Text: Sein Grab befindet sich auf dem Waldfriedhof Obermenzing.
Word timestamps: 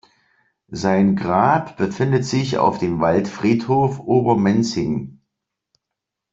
Sein 0.71 1.15
Grab 1.15 1.77
befindet 1.77 2.25
sich 2.25 2.57
auf 2.57 2.79
dem 2.79 3.01
Waldfriedhof 3.01 3.99
Obermenzing. 3.99 5.21